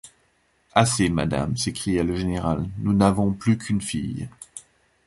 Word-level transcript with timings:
Assez, 0.73 1.09
madame, 1.09 1.55
s’écria 1.55 2.01
le 2.03 2.15
général, 2.15 2.67
nous 2.79 2.91
n’avons 2.91 3.33
plus 3.33 3.59
qu’une 3.59 3.81
fille! 3.81 4.27